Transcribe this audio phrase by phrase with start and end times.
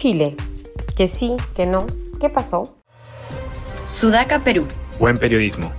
[0.00, 0.36] Chile.
[0.96, 1.84] Que sí, que no.
[2.20, 2.76] ¿Qué pasó?
[3.88, 4.64] Sudaca, Perú.
[5.00, 5.72] Buen periodismo.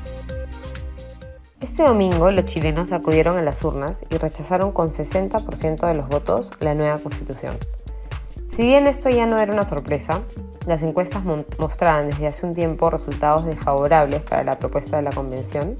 [1.62, 6.51] Este domingo los chilenos acudieron a las urnas y rechazaron con 60% de los votos
[6.59, 7.58] la nueva constitución.
[8.50, 10.21] Si bien esto ya no era una sorpresa,
[10.67, 11.23] las encuestas
[11.57, 15.77] mostraban desde hace un tiempo resultados desfavorables para la propuesta de la convención,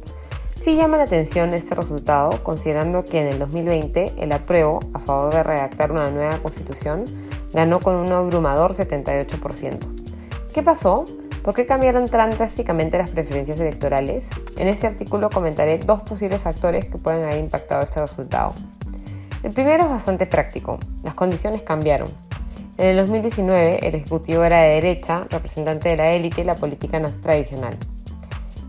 [0.56, 5.34] sí llama la atención este resultado considerando que en el 2020 el apruebo a favor
[5.34, 7.04] de redactar una nueva constitución
[7.54, 9.80] ganó con un abrumador 78%.
[10.54, 11.06] ¿Qué pasó?
[11.44, 14.30] ¿Por qué cambiaron tan drásticamente las preferencias electorales?
[14.58, 18.54] En este artículo comentaré dos posibles factores que pueden haber impactado este resultado.
[19.42, 20.80] El primero es bastante práctico.
[21.04, 22.10] Las condiciones cambiaron.
[22.78, 27.02] En el 2019, el Ejecutivo era de derecha, representante de la élite y la política
[27.22, 27.78] tradicional.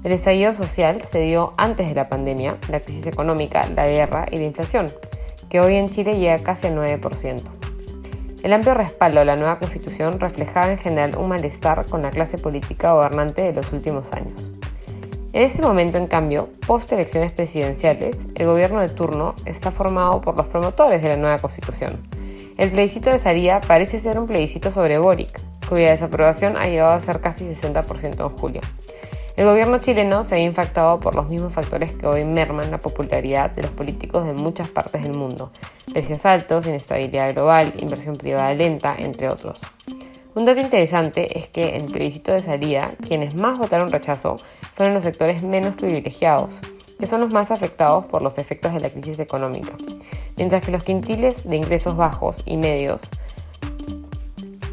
[0.02, 4.38] El estallido social se dio antes de la pandemia, la crisis económica, la guerra y
[4.38, 4.90] la inflación,
[5.50, 7.69] que hoy en Chile llega casi al 9%.
[8.42, 12.38] El amplio respaldo a la nueva constitución reflejaba en general un malestar con la clase
[12.38, 14.50] política gobernante de los últimos años.
[15.32, 20.36] En este momento, en cambio, post elecciones presidenciales, el gobierno de turno está formado por
[20.36, 22.00] los promotores de la nueva constitución.
[22.56, 27.00] El plebiscito de Saría parece ser un plebiscito sobre Boric, cuya desaprobación ha llegado a
[27.00, 28.60] ser casi 60% en julio.
[29.40, 33.50] El gobierno chileno se ha infectado por los mismos factores que hoy merman la popularidad
[33.50, 35.50] de los políticos de muchas partes del mundo.
[35.90, 39.58] Precios altos, inestabilidad global, inversión privada lenta, entre otros.
[40.34, 44.36] Un dato interesante es que en el plebiscito de salida, quienes más votaron rechazo
[44.74, 46.60] fueron los sectores menos privilegiados,
[46.98, 49.72] que son los más afectados por los efectos de la crisis económica,
[50.36, 53.00] mientras que los quintiles de ingresos bajos y medios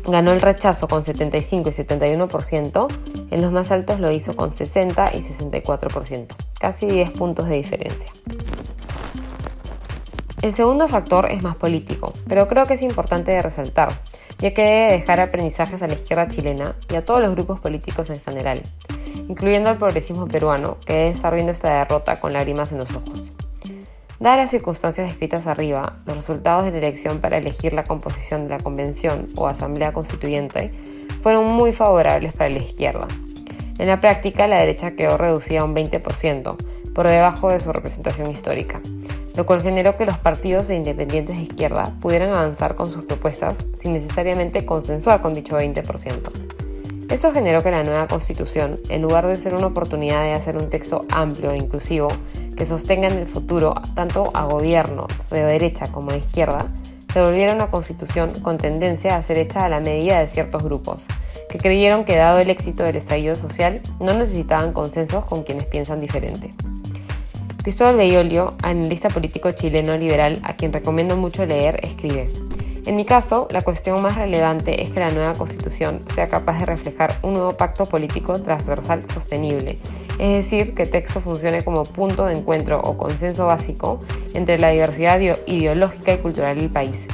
[0.07, 2.87] ganó el rechazo con 75 y 71%,
[3.29, 6.27] en los más altos lo hizo con 60 y 64%,
[6.59, 8.11] casi 10 puntos de diferencia.
[10.41, 13.89] El segundo factor es más político, pero creo que es importante de resaltar,
[14.39, 18.09] ya que debe dejar aprendizajes a la izquierda chilena y a todos los grupos políticos
[18.09, 18.61] en general,
[19.27, 23.26] incluyendo al progresismo peruano, que debe estar viendo esta derrota con lágrimas en los ojos.
[24.19, 28.49] Dadas las circunstancias descritas arriba, los resultados de la elección para elegir la composición de
[28.49, 30.71] la convención o asamblea constituyente
[31.21, 33.07] fueron muy favorables para la izquierda.
[33.77, 36.55] En la práctica, la derecha quedó reducida a un 20%,
[36.95, 38.81] por debajo de su representación histórica,
[39.35, 43.67] lo cual generó que los partidos e independientes de izquierda pudieran avanzar con sus propuestas
[43.75, 46.47] sin necesariamente consensuar con dicho 20%.
[47.11, 50.71] Esto generó que la nueva constitución, en lugar de ser una oportunidad de hacer un
[50.71, 52.09] texto amplio e inclusivo,
[52.57, 56.67] que sostenga en el futuro tanto a gobierno de derecha como de izquierda,
[57.13, 61.05] se volviera una constitución con tendencia a ser hecha a la medida de ciertos grupos,
[61.49, 66.01] que creyeron que dado el éxito del estallido social no necesitaban consensos con quienes piensan
[66.01, 66.53] diferente.
[67.63, 72.29] Cristóbal Beiolio, analista político chileno liberal a quien recomiendo mucho leer, escribe,
[72.87, 76.67] en mi caso, la cuestión más relevante es que la nueva constitución sea capaz de
[76.67, 79.77] reflejar un nuevo pacto político transversal sostenible,
[80.19, 83.99] es decir, que el texto funcione como punto de encuentro o consenso básico
[84.33, 87.07] entre la diversidad ideológica y cultural del país.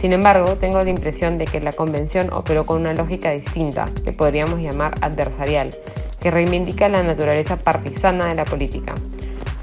[0.00, 4.12] Sin embargo, tengo la impresión de que la convención operó con una lógica distinta, que
[4.12, 5.74] podríamos llamar adversarial,
[6.20, 8.94] que reivindica la naturaleza partisana de la política.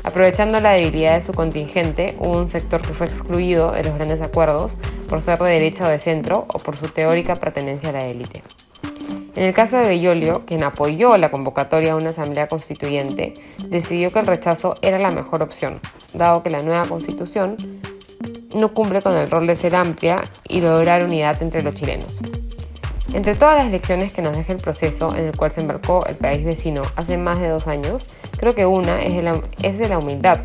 [0.03, 4.21] Aprovechando la debilidad de su contingente, hubo un sector que fue excluido de los grandes
[4.21, 8.07] acuerdos por ser de derecha o de centro o por su teórica pertenencia a la
[8.07, 8.41] élite.
[9.35, 13.33] En el caso de Bellolio, quien apoyó la convocatoria a una asamblea constituyente,
[13.69, 15.79] decidió que el rechazo era la mejor opción,
[16.13, 17.55] dado que la nueva constitución
[18.53, 22.19] no cumple con el rol de ser amplia y lograr unidad entre los chilenos.
[23.13, 26.15] Entre todas las lecciones que nos deja el proceso en el cual se embarcó el
[26.15, 28.05] país vecino hace más de dos años,
[28.37, 30.41] creo que una es de la, es de la humildad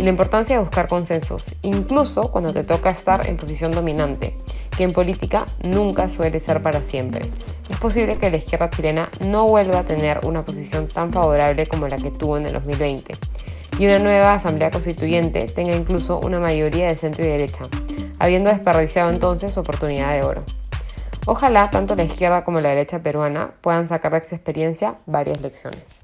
[0.00, 4.34] y la importancia de buscar consensos, incluso cuando te toca estar en posición dominante,
[4.74, 7.20] que en política nunca suele ser para siempre.
[7.68, 11.86] Es posible que la izquierda chilena no vuelva a tener una posición tan favorable como
[11.86, 13.12] la que tuvo en el 2020
[13.78, 17.66] y una nueva asamblea constituyente tenga incluso una mayoría de centro y derecha,
[18.18, 20.44] habiendo desperdiciado entonces su oportunidad de oro.
[21.26, 25.99] Ojalá tanto la izquierda como la derecha peruana puedan sacar de esa experiencia varias lecciones.